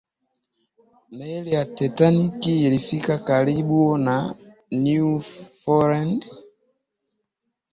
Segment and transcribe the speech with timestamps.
[1.17, 4.35] meli ya titanic ilifika karibu na
[4.71, 6.25] newfoundland